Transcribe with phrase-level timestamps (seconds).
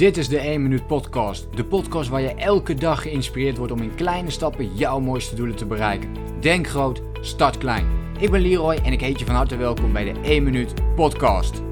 [0.00, 1.46] Dit is de 1 Minuut Podcast.
[1.54, 5.56] De podcast waar je elke dag geïnspireerd wordt om in kleine stappen jouw mooiste doelen
[5.56, 6.08] te bereiken.
[6.40, 7.86] Denk groot, start klein.
[8.18, 11.62] Ik ben Leroy en ik heet je van harte welkom bij de 1 Minuut Podcast.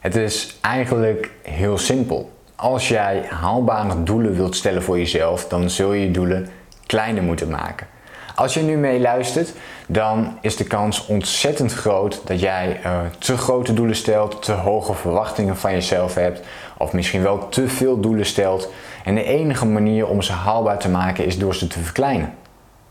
[0.00, 2.32] Het is eigenlijk heel simpel.
[2.54, 6.48] Als jij haalbare doelen wilt stellen voor jezelf, dan zul je je doelen
[6.86, 7.86] kleiner moeten maken.
[8.38, 9.52] Als je nu meeluistert,
[9.86, 14.94] dan is de kans ontzettend groot dat jij uh, te grote doelen stelt, te hoge
[14.94, 16.40] verwachtingen van jezelf hebt,
[16.76, 18.72] of misschien wel te veel doelen stelt.
[19.04, 22.34] En de enige manier om ze haalbaar te maken is door ze te verkleinen.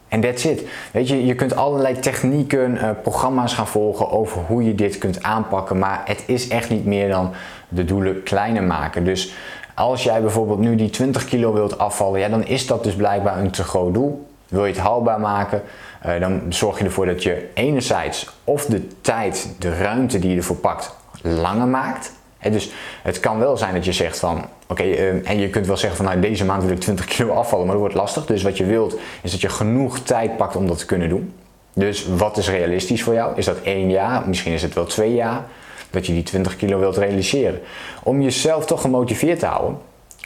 [0.08, 0.64] En that's it.
[0.92, 5.24] Weet je, je kunt allerlei technieken, uh, programma's gaan volgen over hoe je dit kunt
[5.24, 7.32] aanpakken, maar het is echt niet meer dan
[7.70, 9.04] de doelen kleiner maken.
[9.04, 9.34] Dus
[9.76, 13.40] als jij bijvoorbeeld nu die 20 kilo wilt afvallen, ja, dan is dat dus blijkbaar
[13.40, 14.26] een te groot doel.
[14.48, 15.62] Wil je het haalbaar maken,
[16.06, 20.38] uh, dan zorg je ervoor dat je enerzijds of de tijd, de ruimte die je
[20.38, 22.16] ervoor pakt, langer maakt.
[22.52, 22.72] Dus
[23.04, 25.98] het kan wel zijn dat je zegt van, oké, uh, en je kunt wel zeggen
[25.98, 28.26] van, nou deze maand wil ik 20 kilo afvallen, maar dat wordt lastig.
[28.26, 31.34] Dus wat je wilt, is dat je genoeg tijd pakt om dat te kunnen doen.
[31.74, 33.38] Dus wat is realistisch voor jou?
[33.38, 34.28] Is dat één jaar?
[34.28, 35.44] Misschien is het wel twee jaar
[35.90, 37.60] dat je die 20 kilo wilt realiseren.
[38.04, 39.78] Om jezelf toch gemotiveerd te houden,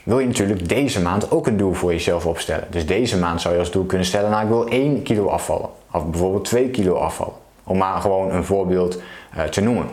[0.04, 2.68] wil je natuurlijk deze maand ook een doel voor jezelf opstellen.
[2.70, 5.70] Dus deze maand zou je als doel kunnen stellen, nou ik wil 1 kilo afvallen.
[5.92, 7.34] Of bijvoorbeeld 2 kilo afvallen.
[7.64, 9.02] Om maar gewoon een voorbeeld
[9.38, 9.86] uh, te noemen.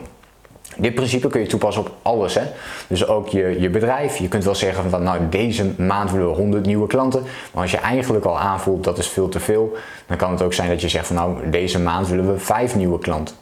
[0.77, 2.35] Dit principe kun je toepassen op alles.
[2.35, 2.41] Hè?
[2.87, 4.17] Dus ook je, je bedrijf.
[4.17, 7.23] Je kunt wel zeggen van nou deze maand willen we 100 nieuwe klanten.
[7.53, 9.77] Maar als je eigenlijk al aanvoelt dat is veel te veel.
[10.07, 12.75] Dan kan het ook zijn dat je zegt van nou deze maand willen we 5
[12.75, 13.35] nieuwe klanten.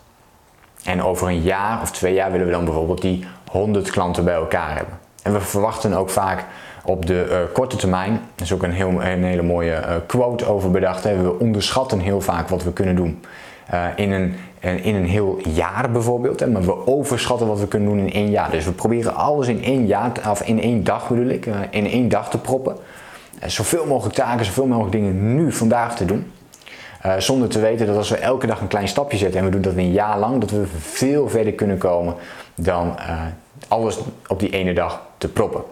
[0.84, 4.34] En over een jaar of twee jaar willen we dan bijvoorbeeld die 100 klanten bij
[4.34, 5.07] elkaar hebben.
[5.28, 6.46] En we verwachten ook vaak
[6.84, 10.46] op de uh, korte termijn, er is ook een, heel, een hele mooie uh, quote
[10.46, 11.22] over bedacht, hè.
[11.22, 13.24] we onderschatten heel vaak wat we kunnen doen.
[13.74, 17.90] Uh, in, een, in een heel jaar bijvoorbeeld, hè, maar we overschatten wat we kunnen
[17.90, 18.52] doen in één jaar.
[18.52, 22.10] Dus we proberen alles in één jaar, of in één dag bedoel ik, in één
[22.10, 22.76] dag te proppen.
[23.46, 26.32] zoveel mogelijk taken, zoveel mogelijk dingen nu, vandaag te doen.
[27.18, 29.62] zonder te weten dat als we elke dag een klein stapje zetten en we doen
[29.62, 32.16] dat een jaar lang, dat we veel verder kunnen komen
[32.56, 32.96] dan
[33.68, 35.64] alles op die ene dag te proppen.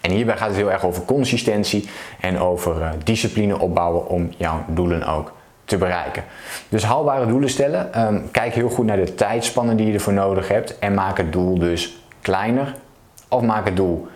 [0.00, 1.88] En hierbij gaat het heel erg over consistentie
[2.20, 5.32] en over uh, discipline opbouwen om jouw doelen ook
[5.64, 6.24] te bereiken.
[6.68, 8.06] Dus haalbare doelen stellen.
[8.06, 11.32] Um, kijk heel goed naar de tijdspannen die je ervoor nodig hebt en maak het
[11.32, 12.74] doel dus kleiner
[13.28, 14.06] of maak het doel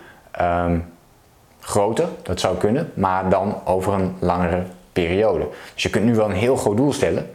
[0.41, 0.85] um,
[1.59, 2.07] groter.
[2.23, 4.63] Dat zou kunnen, maar dan over een langere
[4.93, 5.47] periode.
[5.73, 7.29] Dus je kunt nu wel een heel groot doel stellen,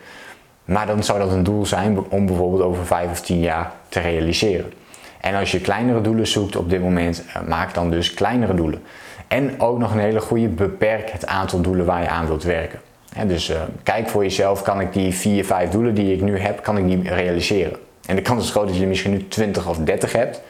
[0.64, 4.00] maar dan zou dat een doel zijn om bijvoorbeeld over 5 of 10 jaar te
[4.00, 4.72] realiseren.
[5.20, 8.82] En als je kleinere doelen zoekt op dit moment, eh, maak dan dus kleinere doelen.
[9.28, 12.80] En ook nog een hele goede, beperk het aantal doelen waar je aan wilt werken.
[13.26, 16.62] dus uh, kijk voor jezelf, kan ik die 4, 5 doelen die ik nu heb,
[16.62, 17.76] kan ik die realiseren?
[18.06, 20.42] En de kans is groot dat je misschien nu 20 of 30 hebt.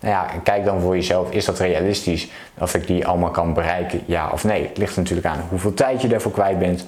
[0.00, 2.28] Nou ja, kijk dan voor jezelf, is dat realistisch?
[2.58, 4.66] Of ik die allemaal kan bereiken, ja of nee?
[4.66, 6.86] Het ligt natuurlijk aan hoeveel tijd je daarvoor kwijt bent.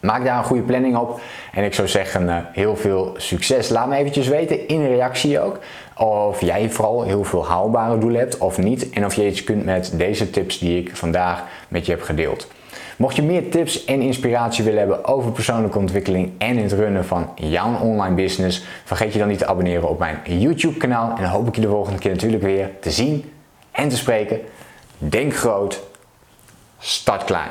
[0.00, 1.20] Maak daar een goede planning op.
[1.52, 3.68] En ik zou zeggen, uh, heel veel succes.
[3.68, 5.58] Laat me eventjes weten in reactie ook.
[5.96, 8.90] Of jij vooral heel veel haalbare doelen hebt of niet.
[8.90, 12.48] En of je iets kunt met deze tips die ik vandaag met je heb gedeeld.
[12.98, 17.30] Mocht je meer tips en inspiratie willen hebben over persoonlijke ontwikkeling en het runnen van
[17.34, 21.10] jouw online business, vergeet je dan niet te abonneren op mijn YouTube kanaal.
[21.16, 23.32] En dan hoop ik je de volgende keer natuurlijk weer te zien
[23.70, 24.40] en te spreken.
[24.98, 25.82] Denk groot,
[26.78, 27.50] start klein.